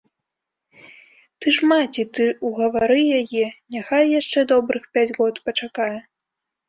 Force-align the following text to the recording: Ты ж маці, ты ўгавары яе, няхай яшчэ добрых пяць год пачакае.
Ты 1.43 1.47
ж 1.57 1.69
маці, 1.71 2.03
ты 2.17 2.23
ўгавары 2.49 3.01
яе, 3.19 3.45
няхай 3.79 4.03
яшчэ 4.19 4.39
добрых 4.53 4.83
пяць 4.97 5.09
год 5.19 5.35
пачакае. 5.51 5.97